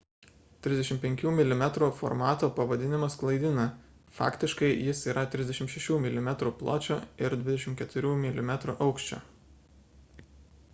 [0.67, 1.67] 35 mm
[1.97, 3.65] formato pavadinimas klaidina
[4.21, 6.33] faktiškai jis yra 36 mm
[6.65, 8.59] pločio ir 24 mm
[8.89, 9.25] aukščio